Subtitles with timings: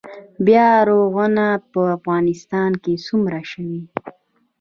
[0.45, 3.81] بیا رغونه په افغانستان کې څومره شوې؟